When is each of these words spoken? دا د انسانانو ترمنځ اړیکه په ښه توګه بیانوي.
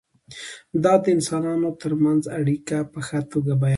دا 0.83 0.93
د 1.03 1.05
انسانانو 1.15 1.69
ترمنځ 1.81 2.23
اړیکه 2.39 2.77
په 2.91 2.99
ښه 3.07 3.19
توګه 3.33 3.53
بیانوي. 3.61 3.69